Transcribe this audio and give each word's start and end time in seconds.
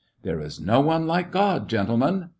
"There 0.23 0.39
is 0.41 0.59
no 0.59 0.79
one 0.81 1.05
like 1.05 1.29
God, 1.29 1.69
gentlemen 1.69 2.29